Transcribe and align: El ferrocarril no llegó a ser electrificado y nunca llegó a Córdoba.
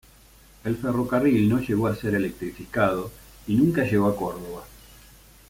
El 0.63 0.77
ferrocarril 0.77 1.47
no 1.47 1.59
llegó 1.59 1.85
a 1.85 1.95
ser 1.95 2.15
electrificado 2.15 3.11
y 3.45 3.53
nunca 3.55 3.83
llegó 3.83 4.07
a 4.07 4.15
Córdoba. 4.17 4.63